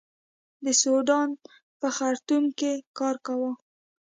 د 0.65 0.67
سوډان 0.81 1.29
په 1.79 1.87
خرتوم 1.97 2.43
کې 2.59 2.71
کار 2.97 3.15
کاوه. 3.25 3.51